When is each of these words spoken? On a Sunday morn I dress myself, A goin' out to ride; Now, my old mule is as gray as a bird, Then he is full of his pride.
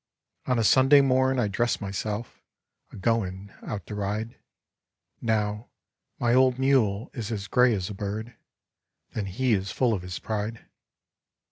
On 0.47 0.57
a 0.57 0.63
Sunday 0.63 1.01
morn 1.01 1.37
I 1.37 1.47
dress 1.47 1.79
myself, 1.79 2.41
A 2.91 2.95
goin' 2.95 3.53
out 3.61 3.85
to 3.85 3.93
ride; 3.93 4.35
Now, 5.21 5.69
my 6.17 6.33
old 6.33 6.57
mule 6.57 7.11
is 7.13 7.31
as 7.31 7.45
gray 7.47 7.75
as 7.75 7.87
a 7.87 7.93
bird, 7.93 8.35
Then 9.11 9.27
he 9.27 9.53
is 9.53 9.69
full 9.71 9.93
of 9.93 10.01
his 10.01 10.17
pride. 10.17 10.65